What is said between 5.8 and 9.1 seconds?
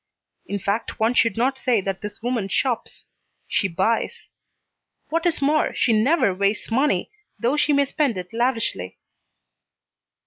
never wastes money, though she may spend it lavishly.